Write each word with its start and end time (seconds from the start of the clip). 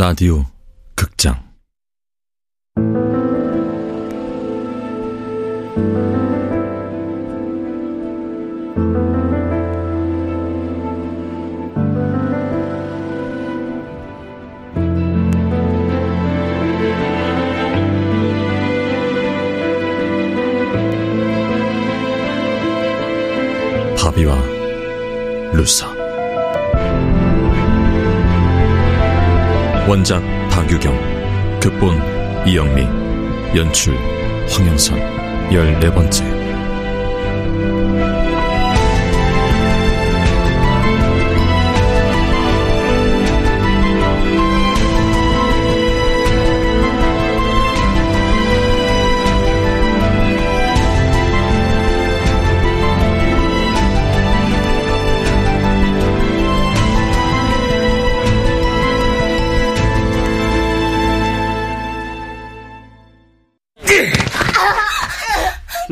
라디오 0.00 0.46
원작 29.90 30.22
박유경, 30.50 31.58
극본 31.58 32.46
이영미, 32.46 32.82
연출 33.56 33.96
황영선, 34.48 34.96
열네 35.52 35.92
번째. 35.92 36.39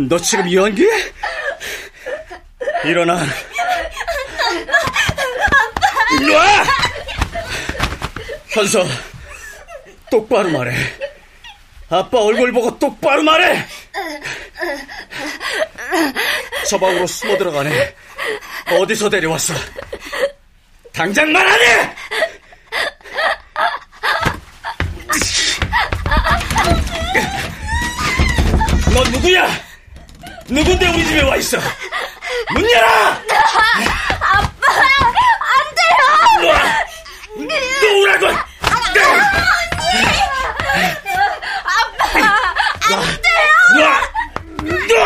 너 0.09 0.19
지금 0.19 0.53
연기? 0.53 0.87
일어나. 2.85 3.25
일로 6.21 6.35
와! 6.35 6.65
현서, 8.49 8.85
똑바로 10.11 10.49
말해. 10.51 10.75
아빠 11.91 12.19
얼굴 12.19 12.53
보고 12.53 12.79
똑바로 12.79 13.23
말해! 13.23 13.65
저 16.69 16.79
방으로 16.79 17.07
숨어 17.07 17.37
들어가네. 17.37 17.95
어디서 18.71 19.09
데려왔어? 19.11 19.55
당장 20.93 21.33
말하네! 21.33 21.95
누군데 30.49 30.89
우리 30.89 31.05
집에 31.05 31.23
와 31.23 31.37
있어? 31.37 31.59
문 32.55 32.71
열어! 32.71 32.89
아빠, 32.89 33.21
안 35.41 35.61
돼요! 35.77 35.97
놔! 36.43 36.51
놓으라고! 37.83 38.25
언니! 38.27 39.01
아빠, 41.65 42.01
안 42.85 42.97
돼요! 43.21 43.53
놔! 43.77 44.99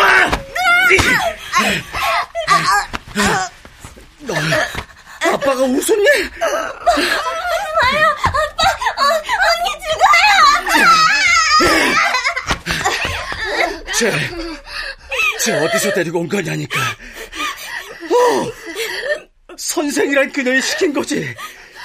놔! 3.16 3.50
너, 4.20 4.34
아빠가 5.32 5.60
웃었니? 5.62 6.06
마요, 7.82 8.06
아빠, 8.24 8.62
어, 8.96 9.02
언니 9.48 9.66
죽어요! 9.82 10.32
쟤, 13.98 14.00
쟤 15.40 15.52
어디서 15.58 15.92
데리고 15.92 16.20
온 16.20 16.28
거냐니까. 16.28 16.80
어, 16.80 18.52
선생이란 20.22 20.32
그녀를 20.32 20.62
시킨 20.62 20.92
거지. 20.92 21.34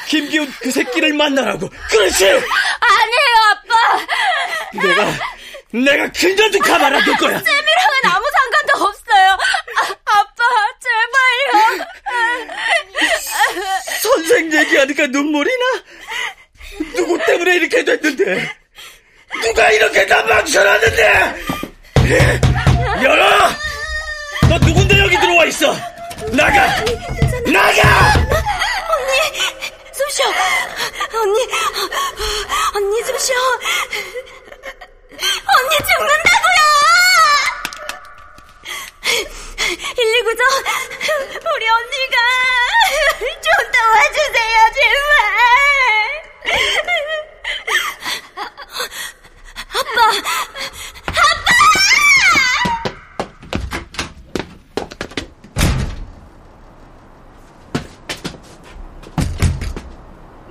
김기훈 0.07 0.51
그 0.61 0.71
새끼를 0.71 1.13
만나라고. 1.13 1.69
그렇지! 1.89 2.25
아니에요, 2.25 2.43
아빠! 3.51 3.99
내가, 4.73 5.11
내가 5.71 6.11
그녀 6.11 6.49
좀 6.51 6.61
가만히 6.61 7.03
둘 7.03 7.15
거야. 7.17 7.39
쌤이랑은 7.39 8.05
아무 8.05 8.23
상관도 8.31 8.85
없어요. 8.85 9.37
아, 9.75 9.95
아빠, 10.05 10.43
제발요. 10.83 11.87
선생 14.01 14.53
얘기하니까 14.53 15.07
눈물이 15.07 15.49
나? 15.49 15.83
누구 16.95 17.17
때문에 17.25 17.55
이렇게 17.55 17.83
됐는데? 17.83 18.55
누가 19.43 19.71
이렇게 19.71 20.05
다 20.05 20.23
망쳐놨는데? 20.23 21.35
열어! 23.03 23.49
너 24.49 24.57
누군데 24.59 24.99
여기 24.99 25.19
들어와 25.19 25.45
있어? 25.45 25.75
나가! 26.31 26.67
나가! 27.51 27.81
언니, 28.89 29.13
숨 29.93 30.09
쉬어. 30.09 30.25
언니, 31.19 31.47
언니 32.75 33.03
숨 33.03 33.17
쉬어. 33.17 33.35
언니 35.55 35.77
죽는다고요! 35.77 36.61
119죠? 39.95 40.41
우리 41.55 41.69
언니가 41.69 42.17
좀 43.19 43.47
도와주세요, 43.71 44.57
제발. 44.75 45.07
아빠, 49.73 49.97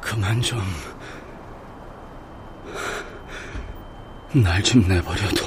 그만 0.00 0.40
좀. 0.42 0.60
날 4.42 4.60
좀 4.62 4.82
내버려둬. 4.86 5.45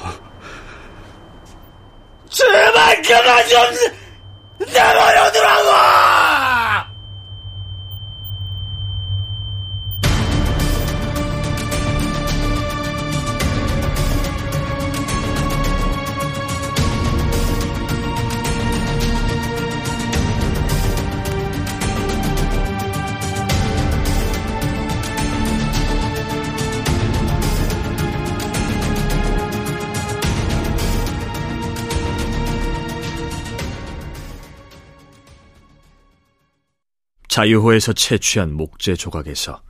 자유호에서 37.30 37.92
채취한 37.92 38.52
목재 38.54 38.96
조각에서 38.96 39.62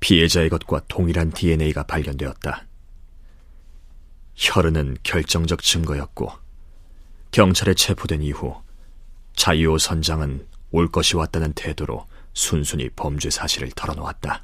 피해자의 0.00 0.48
것과 0.48 0.80
동일한 0.88 1.30
DNA가 1.32 1.82
발견되었다. 1.82 2.66
혈흔은 4.34 4.96
결정적 5.02 5.62
증거였고 5.62 6.32
경찰에 7.30 7.74
체포된 7.74 8.22
이후 8.22 8.54
자유호 9.36 9.76
선장은 9.76 10.46
올 10.70 10.90
것이 10.90 11.16
왔다는 11.16 11.52
태도로 11.52 12.06
순순히 12.32 12.88
범죄 12.96 13.28
사실을 13.28 13.70
털어놓았다. 13.76 14.42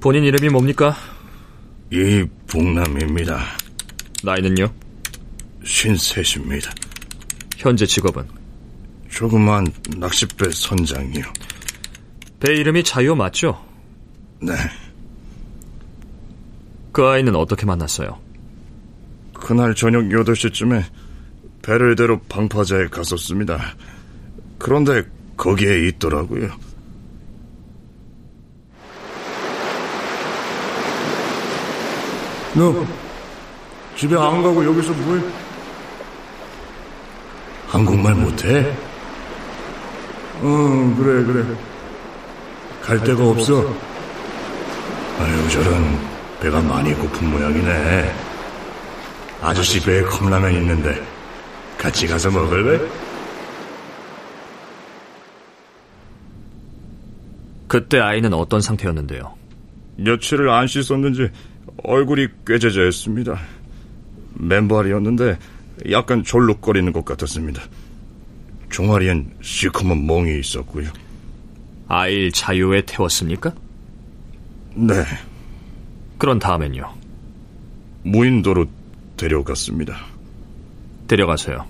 본인 0.00 0.24
이름이 0.24 0.48
뭡니까? 0.48 0.96
이북남입니다. 1.90 3.38
나이는요? 4.24 4.72
쉰셋입니다. 5.62 6.72
현재 7.58 7.84
직업은? 7.84 8.41
조그만 9.12 9.66
낚싯배 9.98 10.50
선장이요. 10.50 11.22
배 12.40 12.54
이름이 12.54 12.82
자유 12.82 13.14
맞죠? 13.14 13.62
네. 14.40 14.54
그 16.90 17.06
아이는 17.06 17.36
어떻게 17.36 17.66
만났어요? 17.66 18.18
그날 19.34 19.74
저녁 19.74 20.04
8시쯤에 20.04 20.82
배를 21.62 21.94
대러 21.94 22.18
방파제에 22.28 22.88
갔었습니다. 22.88 23.60
그런데 24.58 25.02
거기에 25.36 25.88
있더라고요. 25.88 26.48
너 32.54 32.86
집에 33.96 34.16
안 34.16 34.42
가고 34.42 34.64
여기서 34.64 34.92
뭐해? 34.92 35.22
한국말 37.68 38.14
못해? 38.14 38.91
응, 40.42 40.96
그래, 40.96 41.24
그래. 41.24 41.56
갈 42.80 43.02
데가 43.02 43.24
없어. 43.28 43.60
아유, 45.20 45.48
저런 45.50 45.98
배가 46.40 46.60
많이 46.60 46.92
고픈 46.94 47.30
모양이네. 47.30 48.12
아저씨 49.40 49.80
배에 49.82 50.02
컵라면 50.02 50.52
있는데 50.54 51.00
같이 51.78 52.06
가서 52.06 52.30
먹을래? 52.30 52.80
그때 57.68 57.98
아이는 57.98 58.32
어떤 58.34 58.60
상태였는데요? 58.60 59.34
며칠을 59.96 60.48
안 60.50 60.66
씻었는지 60.66 61.30
얼굴이 61.82 62.28
꾀재재했습니다. 62.46 63.38
맨발이었는데 64.34 65.38
약간 65.90 66.22
졸룩거리는 66.22 66.92
것 66.92 67.04
같았습니다. 67.04 67.62
종아리엔 68.72 69.36
시커먼 69.42 70.06
멍이 70.06 70.40
있었고요. 70.40 70.90
아이를 71.88 72.32
자유에 72.32 72.82
태웠습니까? 72.86 73.54
네, 74.74 74.94
그런 76.18 76.38
다음엔요. 76.38 76.92
무인도로 78.04 78.66
데려갔습니다. 79.16 79.96
데려가서요. 81.06 81.66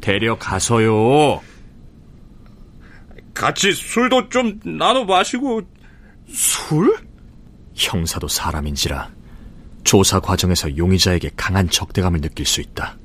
데려가서요. 0.00 1.40
같이 3.32 3.72
술도 3.72 4.28
좀 4.30 4.58
나눠 4.64 5.04
마시고 5.04 5.62
술? 6.28 6.96
형사도 7.74 8.26
사람인지라 8.26 9.10
조사 9.84 10.18
과정에서 10.18 10.76
용의자에게 10.76 11.30
강한 11.36 11.70
적대감을 11.70 12.20
느낄 12.20 12.44
수 12.44 12.60
있다. 12.60 12.96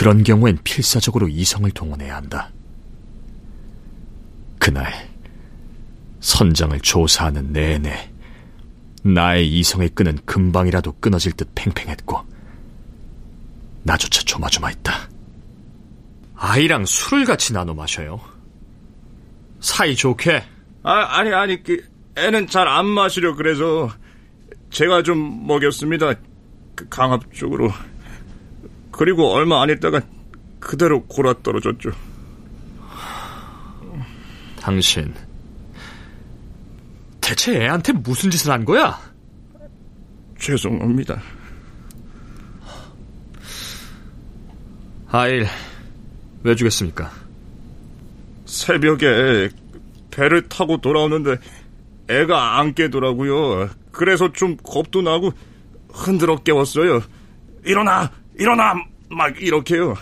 그런 0.00 0.22
경우엔 0.22 0.60
필사적으로 0.64 1.28
이성을 1.28 1.70
동원해야 1.72 2.16
한다. 2.16 2.50
그날 4.58 4.90
선장을 6.20 6.80
조사하는 6.80 7.52
내내 7.52 8.10
나의 9.02 9.46
이성의 9.58 9.90
끈은 9.90 10.20
금방이라도 10.24 10.92
끊어질 11.00 11.32
듯 11.32 11.50
팽팽했고 11.54 12.18
나조차 13.82 14.22
조마조마했다. 14.22 15.10
아이랑 16.34 16.86
술을 16.86 17.26
같이 17.26 17.52
나눠 17.52 17.74
마셔요. 17.74 18.22
사이 19.60 19.94
좋게 19.94 20.42
아, 20.82 21.18
아니 21.18 21.30
아니 21.34 21.62
그 21.62 21.86
애는 22.16 22.46
잘 22.46 22.66
안 22.68 22.86
마시려 22.86 23.34
그래서 23.34 23.90
제가 24.70 25.02
좀 25.02 25.46
먹였습니다. 25.46 26.14
그 26.74 26.88
강압 26.88 27.34
쪽으로. 27.34 27.70
그리고 29.00 29.32
얼마 29.32 29.62
안 29.62 29.70
있다가 29.70 30.02
그대로 30.58 31.06
골아 31.06 31.32
떨어졌죠. 31.42 31.90
당신 34.60 35.14
대체 37.18 37.62
애한테 37.62 37.94
무슨 37.94 38.30
짓을 38.30 38.52
한 38.52 38.62
거야? 38.66 39.00
죄송합니다. 40.38 41.18
아일 45.08 45.46
왜 46.42 46.54
죽였습니까? 46.54 47.10
새벽에 48.44 49.48
배를 50.10 50.46
타고 50.50 50.78
돌아오는데 50.78 51.38
애가 52.10 52.58
안 52.58 52.74
깨더라고요. 52.74 53.70
그래서 53.92 54.30
좀 54.30 54.58
겁도 54.58 55.00
나고 55.00 55.32
흔들어 55.88 56.36
깨웠어요. 56.36 57.00
일어나, 57.64 58.10
일어나, 58.38 58.74
막 59.10 59.40
이렇게요. 59.40 59.94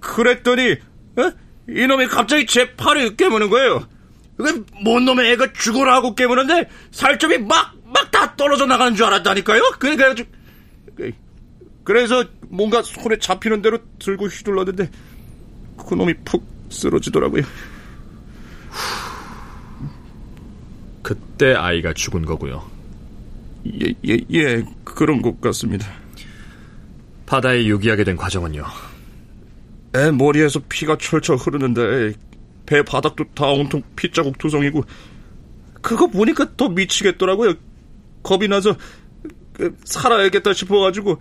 그랬더니 0.00 0.72
어? 1.16 1.32
이놈이 1.68 2.06
갑자기 2.06 2.46
제 2.46 2.74
팔을 2.76 3.16
깨무는 3.16 3.50
거예요. 3.50 3.86
그뭔 4.36 5.04
놈의 5.04 5.32
애가 5.32 5.52
죽어라 5.52 5.94
하고 5.94 6.14
깨무는데 6.14 6.68
살점이 6.90 7.38
막 7.38 7.76
막 7.86 8.10
다 8.10 8.34
떨어져 8.36 8.66
나가는 8.66 8.94
줄 8.94 9.06
알았다니까요. 9.06 9.62
그래가지고 9.78 10.30
그래서 11.84 12.24
뭔가 12.48 12.82
손에 12.82 13.18
잡히는 13.18 13.62
대로 13.62 13.78
들고 13.98 14.26
휘둘렀는데 14.26 14.90
그놈이 15.88 16.14
푹 16.24 16.44
쓰러지더라고요. 16.70 17.42
그때 21.02 21.54
아이가 21.54 21.92
죽은 21.92 22.24
거고요. 22.24 22.68
예, 23.66 23.94
예, 24.08 24.18
예, 24.32 24.64
그런 24.84 25.22
것 25.22 25.40
같습니다. 25.40 25.86
바다에 27.26 27.66
유기하게 27.66 28.04
된 28.04 28.16
과정은요. 28.16 28.64
애 29.96 30.10
머리에서 30.10 30.60
피가 30.68 30.98
철철 30.98 31.36
흐르는데 31.36 32.12
배 32.66 32.82
바닥도 32.82 33.24
다 33.34 33.46
온통 33.46 33.82
피자국 33.96 34.38
투성이고 34.38 34.84
그거 35.82 36.06
보니까 36.08 36.56
더 36.56 36.68
미치겠더라고요. 36.68 37.54
겁이 38.22 38.48
나서 38.48 38.76
그, 39.52 39.76
살아야겠다 39.84 40.52
싶어가지고 40.52 41.20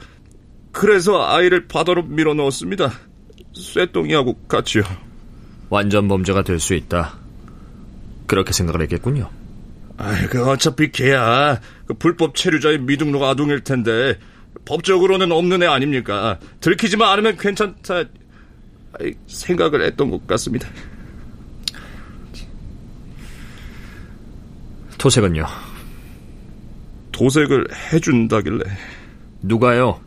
그래서 0.72 1.24
아이를 1.25 1.68
바다로 1.68 2.04
밀어 2.04 2.34
넣었습니다. 2.34 2.92
쇠똥이하고 3.54 4.36
같이요. 4.48 4.84
완전 5.69 6.07
범죄가 6.07 6.44
될 6.44 6.60
수 6.60 6.74
있다. 6.74 7.18
그렇게 8.28 8.52
생각을 8.54 8.81
했겠군요. 8.81 9.30
아이, 9.98 10.28
그 10.28 10.44
어차피 10.50 10.92
걔야 10.92 11.62
그 11.86 11.94
불법 11.94 12.36
체류자의 12.36 12.80
미등록 12.80 13.24
아동일 13.24 13.63
텐데 13.63 14.19
법적으로는 14.63 15.31
없는 15.31 15.62
애 15.63 15.68
아닙니까? 15.68 16.40
들키지만 16.62 17.10
않으면 17.12 17.38
괜찮다 17.38 18.04
생각을 19.28 19.84
했던 19.86 20.10
것 20.10 20.25
같습니다. 20.28 20.68
토색은요? 24.98 25.46
도색을 27.12 27.68
해준다길래 27.94 28.63
누가요? 29.42 30.00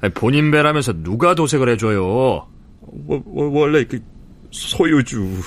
아니, 0.00 0.12
본인 0.14 0.50
배라면서 0.50 0.92
누가 1.02 1.34
도색을 1.34 1.68
해줘요? 1.70 2.04
워- 2.04 2.48
워- 3.06 3.48
원래 3.60 3.84
그 3.84 4.00
소유주 4.50 5.40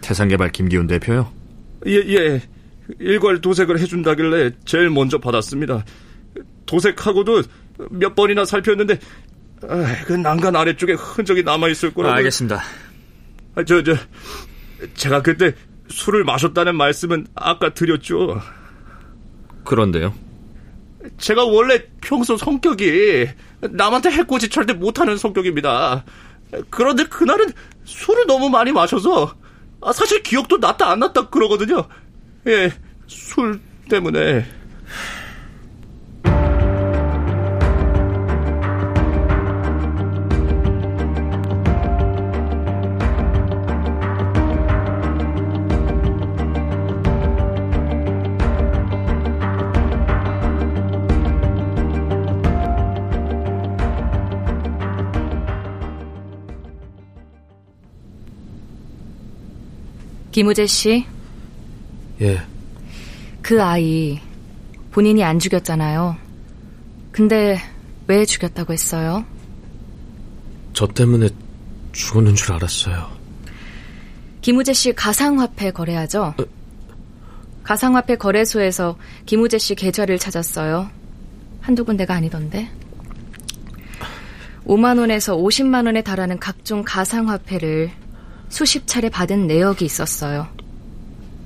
태산개발 0.00 0.52
김기훈 0.52 0.86
대표요? 0.86 1.30
예, 1.86 1.92
예. 1.96 2.42
일괄 2.98 3.40
도색을 3.40 3.78
해준다길래 3.78 4.52
제일 4.64 4.90
먼저 4.90 5.18
받았습니다. 5.18 5.84
도색하고도 6.66 7.42
몇 7.90 8.14
번이나 8.14 8.44
살폈는데, 8.44 8.98
아, 9.68 10.04
그 10.06 10.12
난간 10.12 10.56
아래쪽에 10.56 10.94
흔적이 10.94 11.42
남아있을 11.42 11.94
거라고. 11.94 12.14
알겠습니다. 12.14 12.62
아, 13.54 13.64
저, 13.64 13.82
저, 13.82 13.94
제가 14.94 15.22
그때 15.22 15.54
술을 15.88 16.24
마셨다는 16.24 16.74
말씀은 16.76 17.26
아까 17.34 17.72
드렸죠. 17.72 18.40
그런데요. 19.64 20.14
제가 21.18 21.44
원래 21.44 21.84
평소 22.00 22.36
성격이 22.36 23.28
남한테 23.70 24.10
해코지 24.10 24.48
절대 24.48 24.72
못하는 24.72 25.16
성격입니다. 25.16 26.04
그런데 26.70 27.04
그날은 27.04 27.52
술을 27.84 28.26
너무 28.26 28.48
많이 28.48 28.72
마셔서 28.72 29.34
아, 29.80 29.92
사실 29.92 30.22
기억도 30.22 30.58
났다 30.58 30.90
안 30.90 30.98
났다 31.00 31.28
그러거든요. 31.28 31.86
예, 32.46 32.70
술 33.08 33.60
때문에. 33.88 34.44
김우재 60.30 60.66
씨, 60.66 61.06
예, 62.20 62.40
그 63.42 63.62
아이 63.62 64.20
본인이 64.90 65.22
안 65.22 65.38
죽였잖아요. 65.38 66.16
근데 67.12 67.58
왜 68.06 68.24
죽였다고 68.24 68.72
했어요? 68.72 69.24
저 70.72 70.86
때문에 70.86 71.28
죽었는 71.92 72.34
줄 72.34 72.52
알았어요. 72.52 73.10
김우재 74.40 74.72
씨 74.72 74.92
가상화폐 74.92 75.72
거래하죠? 75.72 76.34
가상화폐 77.62 78.16
거래소에서 78.16 78.96
김우재 79.26 79.58
씨 79.58 79.74
계좌를 79.74 80.18
찾았어요. 80.18 80.88
한두 81.60 81.84
군데가 81.84 82.14
아니던데. 82.14 82.70
5만 84.66 84.98
원에서 84.98 85.36
50만 85.36 85.86
원에 85.86 86.02
달하는 86.02 86.38
각종 86.38 86.82
가상화폐를 86.84 87.90
수십 88.48 88.86
차례 88.86 89.08
받은 89.08 89.46
내역이 89.46 89.84
있었어요. 89.84 90.46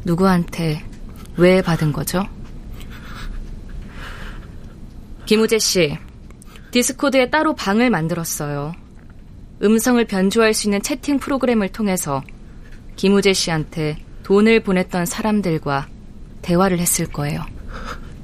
누구한테 0.05 0.85
왜 1.37 1.63
받은 1.63 1.93
거죠? 1.93 2.27
김우재 5.27 5.59
씨, 5.59 5.97
디스코드에 6.73 7.31
따로 7.31 7.55
방을 7.55 7.91
만들었어요. 7.91 8.75
음성을 9.63 10.03
변조할 10.07 10.55
수 10.55 10.67
있는 10.67 10.83
채팅 10.83 11.19
프로그램을 11.19 11.69
통해서 11.69 12.23
김우재 12.97 13.33
씨한테 13.33 13.99
돈을 14.23 14.61
보냈던 14.61 15.07
사람들과 15.07 15.89
대화를 16.43 16.79
했을 16.79 17.07
거예요. 17.07 17.45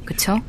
그쵸? 0.05 0.41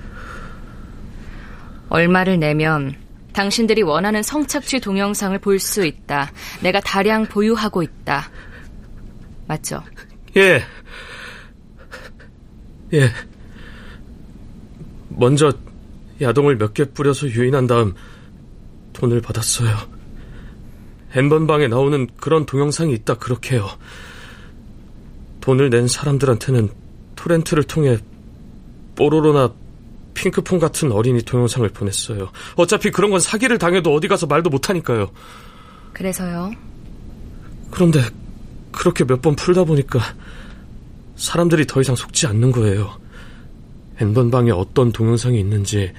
얼마를 1.90 2.40
내면 2.40 2.96
당신들이 3.34 3.84
원하는 3.84 4.24
성착취 4.24 4.80
동영상을 4.80 5.38
볼 5.40 5.60
수 5.60 5.86
있다. 5.86 6.32
내가 6.62 6.80
다량 6.80 7.26
보유하고 7.26 7.84
있다. 7.84 8.30
맞죠? 9.48 9.84
예. 10.38 10.62
예. 12.94 13.12
먼저 15.10 15.51
야동을 16.22 16.58
몇 16.58 16.74
개 16.74 16.86
뿌려서 16.86 17.27
유인한 17.27 17.67
다음 17.67 17.94
돈을 18.94 19.22
받았어요. 19.22 19.70
엠번방에 21.15 21.67
나오는 21.67 22.08
그런 22.17 22.46
동영상이 22.46 22.94
있다 22.94 23.15
그렇게 23.15 23.56
해요. 23.56 23.67
돈을 25.41 25.70
낸 25.70 25.88
사람들한테는 25.88 26.70
토렌트를 27.15 27.63
통해 27.63 27.98
뽀로로나 28.96 29.53
핑크퐁 30.13 30.60
같은 30.60 30.91
어린이 30.91 31.22
동영상을 31.22 31.67
보냈어요. 31.70 32.32
어차피 32.56 32.89
그런 32.91 33.12
건 33.12 33.20
사기를 33.20 33.58
당해도 33.58 33.94
어디 33.94 34.08
가서 34.08 34.25
말도 34.25 34.50
못하니까요. 34.50 35.12
그래서요? 35.94 36.51
그런데 37.72 38.01
그렇게 38.72 39.03
몇 39.03 39.22
번 39.22 39.36
풀다 39.36 39.63
보니까 39.63 40.00
사람들이 41.18 41.68
더 41.68 41.82
이상 41.82 41.96
속지 41.96 42.28
않는 42.28 42.52
거예요. 42.52 43.00
N번방에 44.00 44.52
어떤 44.52 44.92
동영상이 44.92 45.40
있는지 45.40 45.92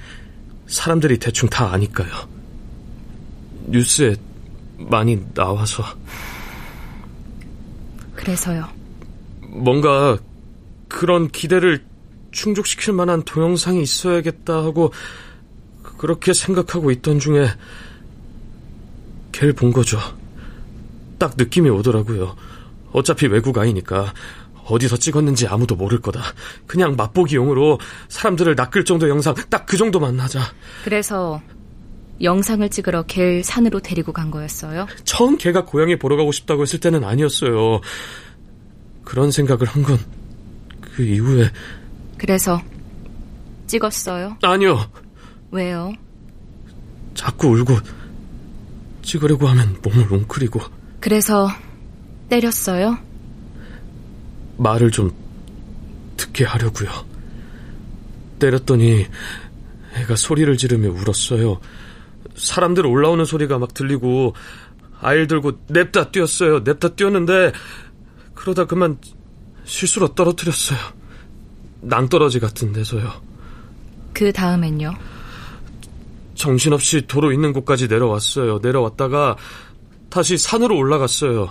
사람들이 0.67 1.19
대충 1.19 1.49
다 1.49 1.71
아니까요. 1.73 2.09
뉴스에 3.67 4.15
많이 4.77 5.21
나와서. 5.33 5.83
그래서요. 8.15 8.67
뭔가 9.41 10.17
그런 10.87 11.27
기대를 11.27 11.83
충족시킬 12.31 12.93
만한 12.93 13.23
동영상이 13.23 13.81
있어야겠다 13.81 14.63
하고 14.63 14.93
그렇게 15.97 16.33
생각하고 16.33 16.91
있던 16.91 17.19
중에 17.19 17.47
걔를 19.31 19.53
본 19.53 19.73
거죠. 19.73 19.99
딱 21.17 21.33
느낌이 21.37 21.69
오더라고요. 21.69 22.35
어차피 22.91 23.27
외국 23.27 23.57
아이니까 23.57 24.13
어디서 24.69 24.97
찍었는지 24.97 25.47
아무도 25.47 25.75
모를 25.75 25.99
거다. 26.01 26.21
그냥 26.67 26.95
맛보기용으로 26.95 27.79
사람들을 28.09 28.55
낚을 28.55 28.85
정도 28.85 29.09
영상 29.09 29.33
딱 29.49 29.65
그 29.65 29.77
정도만 29.77 30.19
하자. 30.19 30.39
그래서 30.83 31.41
영상을 32.21 32.67
찍으러 32.69 33.03
걔를 33.03 33.43
산으로 33.43 33.79
데리고 33.79 34.11
간 34.11 34.29
거였어요? 34.31 34.87
처음 35.03 35.37
걔가 35.37 35.65
고양이 35.65 35.97
보러 35.97 36.15
가고 36.17 36.31
싶다고 36.31 36.63
했을 36.63 36.79
때는 36.79 37.03
아니었어요. 37.03 37.81
그런 39.05 39.31
생각을 39.31 39.65
한 39.67 39.83
건 39.83 39.97
그 40.95 41.03
이후에 41.03 41.49
그래서 42.17 42.61
찍었어요? 43.67 44.37
아니요. 44.43 44.85
왜요? 45.51 45.93
자꾸 47.13 47.47
울고 47.49 47.77
찍으려고 49.01 49.47
하면 49.47 49.77
몸을 49.83 50.11
웅크리고 50.11 50.59
그래서 50.99 51.47
때렸어요? 52.29 52.97
말을 54.59 54.91
좀 54.91 55.11
듣게 56.17 56.43
하려고요. 56.43 56.89
때렸더니 58.39 59.05
애가 59.95 60.15
소리를 60.15 60.55
지르며 60.57 60.89
울었어요. 60.89 61.59
사람들 62.35 62.85
올라오는 62.85 63.23
소리가 63.25 63.57
막 63.57 63.73
들리고 63.73 64.35
아이를 65.01 65.27
들고 65.27 65.53
냅다 65.67 66.11
뛰었어요. 66.11 66.59
냅다 66.59 66.89
뛰었는데 66.89 67.53
그러다 68.35 68.65
그만 68.65 68.97
실수로 69.63 70.13
떨어뜨렸어요. 70.13 70.79
낭떠러지 71.81 72.39
같은 72.39 72.73
데서요. 72.73 73.11
그 74.13 74.31
다음엔요? 74.33 74.93
정신없이 76.35 77.05
도로 77.07 77.31
있는 77.31 77.53
곳까지 77.53 77.87
내려왔어요. 77.87 78.59
내려왔다가 78.61 79.37
다시 80.09 80.37
산으로 80.37 80.77
올라갔어요. 80.77 81.49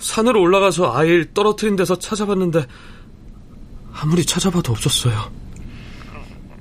산으로 0.00 0.40
올라가서 0.40 0.96
아이를 0.96 1.32
떨어뜨린 1.32 1.76
데서 1.76 1.98
찾아봤는데 1.98 2.66
아무리 3.92 4.24
찾아봐도 4.24 4.72
없었어요. 4.72 5.30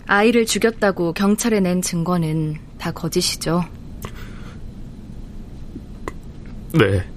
아이를 0.06 0.46
죽였다고 0.46 1.14
경찰에 1.14 1.60
낸 1.60 1.82
증거는 1.82 2.58
다 2.78 2.92
거짓이죠. 2.92 3.64
네. 6.74 7.08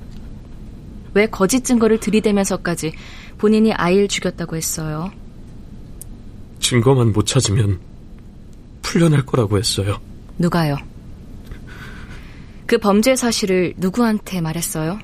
왜 1.14 1.26
거짓 1.26 1.64
증거를 1.64 2.00
들이대면서까지 2.00 2.94
본인이 3.38 3.72
아이를 3.72 4.08
죽였다고 4.08 4.56
했어요? 4.56 5.10
증거만 6.60 7.12
못 7.12 7.26
찾으면 7.26 7.80
풀려날 8.82 9.26
거라고 9.26 9.58
했어요. 9.58 10.00
누가요? 10.38 10.76
그 12.66 12.78
범죄 12.78 13.16
사실을 13.16 13.74
누구한테 13.76 14.40
말했어요? 14.40 14.98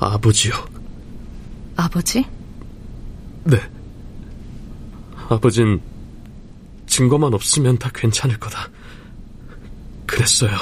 아버지요. 0.00 0.52
아버지? 1.76 2.24
네. 3.44 3.58
아버진 5.28 5.80
증거만 6.86 7.34
없으면 7.34 7.78
다 7.78 7.90
괜찮을 7.94 8.38
거다. 8.38 8.68
그랬어요. 10.06 10.56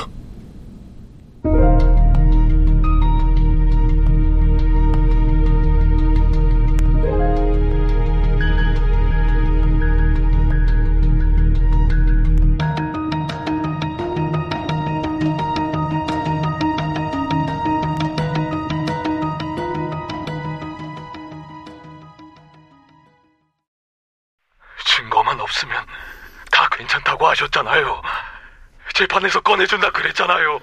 그랬잖아요. 30.23 30.61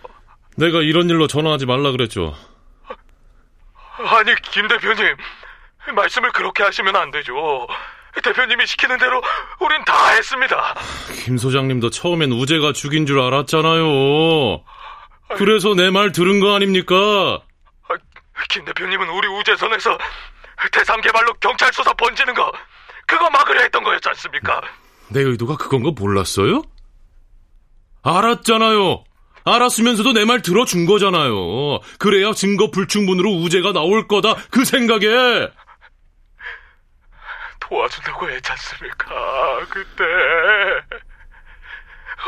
내가 0.57 0.81
이런 0.81 1.09
일로 1.09 1.27
전화하지 1.27 1.65
말라 1.65 1.91
그랬죠. 1.91 2.35
아니, 3.97 4.33
김 4.43 4.67
대표님. 4.67 5.15
말씀을 5.95 6.31
그렇게 6.31 6.63
하시면 6.63 6.95
안 6.95 7.11
되죠. 7.11 7.33
대표님이 8.23 8.65
시키는 8.67 8.97
대로 8.97 9.21
우린 9.59 9.83
다 9.85 10.09
했습니다. 10.09 10.75
김 11.23 11.37
소장님도 11.37 11.89
처음엔 11.89 12.31
우재가 12.31 12.73
죽인 12.73 13.05
줄 13.05 13.19
알았잖아요. 13.21 14.63
그래서 15.37 15.73
내 15.75 15.89
말 15.91 16.11
들은 16.11 16.39
거 16.39 16.55
아닙니까? 16.55 16.95
아, 16.95 17.95
김 18.49 18.65
대표님은 18.65 19.09
우리 19.09 19.27
우재선에서 19.27 19.97
대상 20.71 20.99
개발로 21.01 21.33
경찰 21.35 21.71
수사 21.71 21.93
번지는 21.93 22.33
거 22.33 22.51
그거 23.07 23.29
막으려 23.29 23.61
했던 23.61 23.83
거였지 23.83 24.09
않습니까? 24.09 24.61
내 25.09 25.21
의도가 25.21 25.55
그건 25.57 25.83
거 25.83 25.91
몰랐어요? 25.91 26.61
알았잖아요. 28.03 29.03
알았으면서도 29.53 30.13
내 30.13 30.25
말 30.25 30.41
들어준 30.41 30.85
거잖아요. 30.85 31.79
그래야 31.97 32.33
증거 32.33 32.69
불충분으로 32.71 33.29
우재가 33.31 33.71
나올 33.73 34.07
거다. 34.07 34.35
그 34.51 34.63
생각에. 34.65 35.49
도와준다고 37.59 38.29
했지 38.29 38.51
않습니까? 38.51 39.05
그때. 39.69 40.03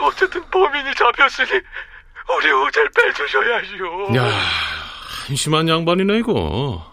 어쨌든 0.04 0.42
범인이 0.50 0.94
잡혔으니 0.96 1.50
우리 2.38 2.52
우재를 2.52 2.90
빼주셔야죠. 2.96 4.16
야, 4.18 4.24
한심한 5.28 5.68
양반이네 5.68 6.20
이거. 6.20 6.90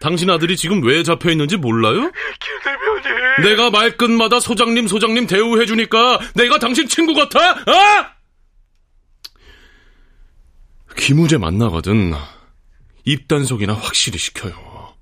당신 0.00 0.28
아들이 0.30 0.56
지금 0.56 0.82
왜 0.84 1.02
잡혀 1.04 1.30
있는지 1.30 1.56
몰라요? 1.56 2.00
김 2.40 2.60
대표님. 2.64 3.42
내가 3.42 3.70
말끝마다 3.70 4.40
소장님 4.40 4.88
소장님 4.88 5.26
대우해 5.28 5.64
주니까 5.66 6.18
내가 6.34 6.58
당신 6.58 6.88
친구 6.88 7.14
같아? 7.14 7.38
아? 7.66 8.10
김우재 10.96 11.38
만나거든 11.38 12.12
입단속이나 13.04 13.74
확실히 13.74 14.18
시켜요. 14.18 14.94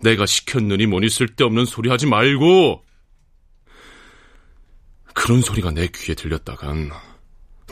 내가 0.00 0.26
시켰느니 0.26 0.86
뭐니 0.86 1.08
쓸데없는 1.10 1.64
소리 1.66 1.90
하지 1.90 2.06
말고 2.06 2.84
그런 5.14 5.42
소리가 5.42 5.70
내 5.70 5.88
귀에 5.88 6.14
들렸다간 6.14 6.90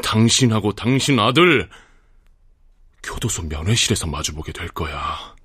당신하고 0.02 0.74
당신 0.74 1.18
아들 1.18 1.68
교도소 3.02 3.44
면회실에서 3.44 4.06
마주보게 4.06 4.52
될 4.52 4.68
거야. 4.68 5.36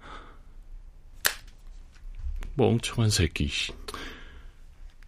멍청한 2.56 3.10
새끼. 3.10 3.52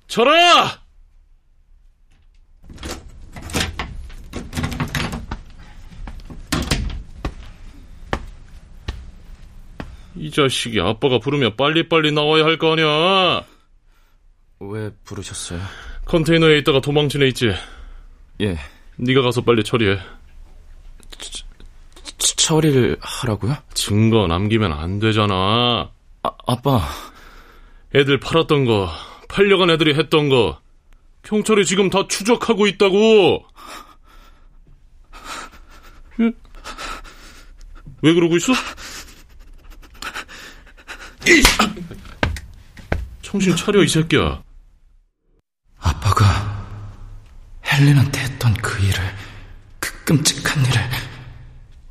철아! 0.07 0.84
이 10.17 10.31
자식이 10.31 10.79
아빠가 10.81 11.19
부르면 11.19 11.55
빨리빨리 11.57 12.11
나와야 12.11 12.45
할 12.45 12.57
거 12.57 12.73
아니야. 12.73 13.43
왜 14.59 14.89
부르셨어요? 15.03 15.59
컨테이너에 16.05 16.57
있다가 16.59 16.79
도망친 16.81 17.21
애 17.23 17.27
있지? 17.27 17.51
예. 18.41 18.57
네가 18.97 19.21
가서 19.21 19.41
빨리 19.41 19.63
처리해. 19.63 19.99
처리를 22.17 22.97
하라고요? 23.01 23.55
증거 23.73 24.27
남기면 24.27 24.71
안 24.71 24.99
되잖아. 24.99 25.91
아, 26.23 26.31
아빠. 26.47 26.81
애들 27.93 28.19
팔았던 28.19 28.65
거, 28.65 28.89
팔려간 29.29 29.69
애들이 29.71 29.93
했던 29.95 30.29
거, 30.29 30.59
경찰이 31.23 31.65
지금 31.65 31.89
다 31.89 32.07
추적하고 32.07 32.67
있다고. 32.67 33.45
예? 36.21 36.31
왜 38.01 38.13
그러고 38.13 38.35
있어? 38.37 38.53
정신 43.21 43.55
차려 43.55 43.83
이 43.83 43.87
새끼야. 43.87 44.43
아빠가 45.79 46.23
헬렌한테 47.65 48.21
했던 48.21 48.53
그 48.55 48.83
일을, 48.83 49.15
그 49.79 50.03
끔찍한 50.05 50.65
일을 50.65 50.89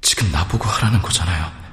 지금 0.01 0.31
나보고 0.31 0.65
하라는 0.65 1.03
거잖아요. 1.03 1.64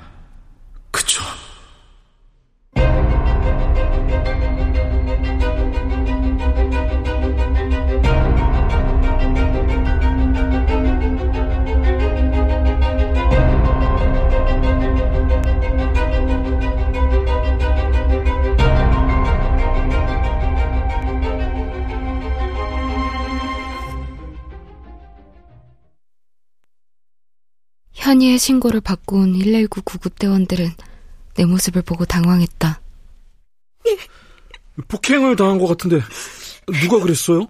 현이의 28.21 28.37
신고를 28.37 28.81
받고 28.81 29.17
온 29.17 29.33
119 29.33 29.81
구급대원들은 29.81 30.75
내 31.35 31.45
모습을 31.45 31.81
보고 31.81 32.05
당황했다. 32.05 32.79
폭행을 34.87 35.35
당한 35.35 35.57
것 35.57 35.65
같은데 35.67 36.01
누가 36.81 36.99
그랬어요? 36.99 37.47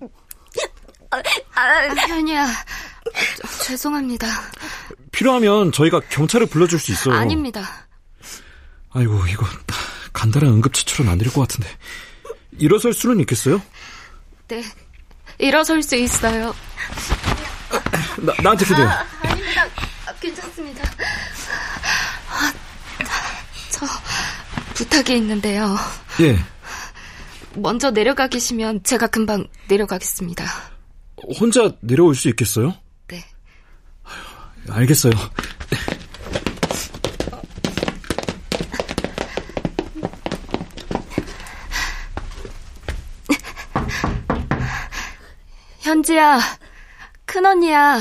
현이야, 2.07 2.47
저, 3.37 3.63
죄송합니다. 3.65 4.27
필요하면 5.11 5.73
저희가 5.73 5.99
경찰을 6.09 6.47
불러줄 6.47 6.79
수 6.79 6.93
있어요. 6.93 7.15
아닙니다. 7.15 7.67
아이고 8.91 9.27
이거 9.27 9.45
간단한 10.13 10.53
응급처치로는 10.53 11.11
안될 11.11 11.33
것 11.33 11.41
같은데 11.41 11.69
일어설 12.59 12.93
수는 12.93 13.19
있겠어요? 13.21 13.61
네, 14.47 14.63
일어설 15.37 15.83
수 15.83 15.97
있어요. 15.97 16.55
나, 18.21 18.33
나한테 18.41 18.65
기대요. 18.65 18.89
괜찮습니다. 20.21 20.83
아, 22.29 22.53
저 23.71 23.85
부탁이 24.75 25.17
있는데요. 25.17 25.75
예. 26.21 26.37
먼저 27.55 27.91
내려가 27.91 28.27
계시면 28.27 28.83
제가 28.83 29.07
금방 29.07 29.47
내려가겠습니다. 29.67 30.45
혼자 31.39 31.71
내려올 31.81 32.15
수 32.15 32.29
있겠어요? 32.29 32.73
네. 33.07 33.25
알겠어요. 34.69 35.11
현지야, 45.81 46.39
큰언니야. 47.25 47.99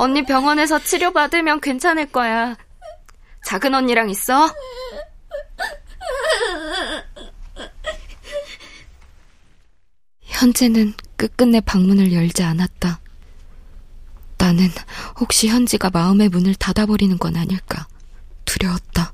언니 0.00 0.24
병원에서 0.24 0.78
치료받으면 0.78 1.60
괜찮을 1.60 2.10
거야. 2.10 2.56
작은 3.44 3.74
언니랑 3.74 4.08
있어? 4.08 4.48
현재는 10.22 10.94
끝끝내 11.18 11.60
방문을 11.60 12.14
열지 12.14 12.42
않았다. 12.42 12.98
나는 14.38 14.70
혹시 15.20 15.48
현지가 15.48 15.90
마음의 15.90 16.30
문을 16.30 16.54
닫아버리는 16.54 17.18
건 17.18 17.36
아닐까 17.36 17.86
두려웠다. 18.46 19.12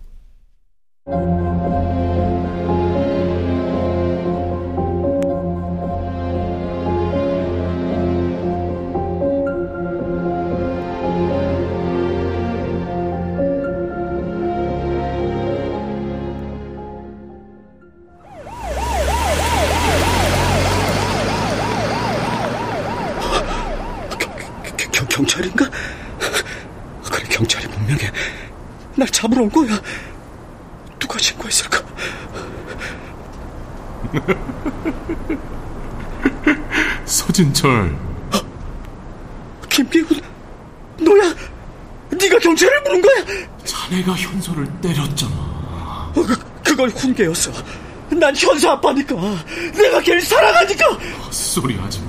경, 25.17 25.25
경찰인가? 25.25 25.71
그래, 27.05 27.25
경찰이 27.31 27.67
분명해. 27.69 28.13
날 28.97 29.09
잡으러 29.09 29.43
온 29.45 29.51
거야. 29.51 29.81
누가 30.99 31.19
신고했을까? 31.19 31.81
서진철. 37.07 37.97
김기훈, 39.71 40.21
너야? 41.01 41.35
네가 42.11 42.39
경찰을 42.39 42.83
부른 42.85 43.03
거야? 43.03 43.47
자네가 43.65 44.13
현서를 44.13 44.67
때렸잖아. 44.83 45.33
어, 45.35 46.13
그, 46.15 46.39
그건 46.63 46.91
훈계였어. 46.91 47.53
난 48.11 48.35
현서 48.37 48.71
아빠니까. 48.73 49.15
내가 49.75 50.01
걔를 50.01 50.21
사랑하니까. 50.21 50.89
헛소리 51.27 51.77
하지 51.77 52.01
마. 52.03 52.06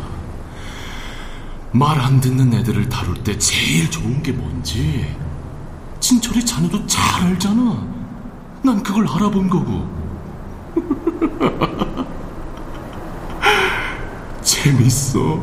말 1.71 1.99
안 1.99 2.19
듣는 2.21 2.53
애들을 2.53 2.89
다룰 2.89 3.15
때 3.23 3.37
제일 3.37 3.89
좋은 3.91 4.21
게 4.23 4.31
뭔지 4.31 5.15
진철이 5.99 6.45
자네도 6.45 6.85
잘 6.87 7.25
알잖아. 7.25 7.85
난 8.63 8.81
그걸 8.81 9.07
알아본 9.07 9.49
거고. 9.49 9.87
재밌어. 14.41 15.41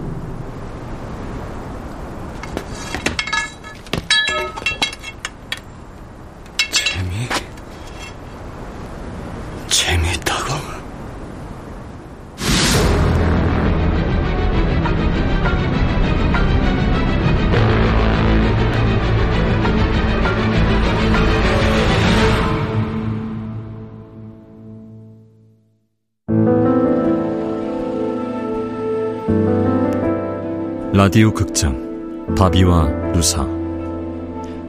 라디오 30.97 31.35
극장 31.35 32.37
바비와 32.37 32.89
누사 33.15 33.45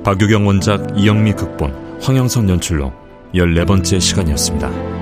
박유경 0.04 0.48
원작 0.48 0.98
이영미 0.98 1.34
극본 1.34 2.00
황영선 2.02 2.50
연출로 2.50 2.92
14번째 3.36 4.02
시간이었습니다. 4.02 4.95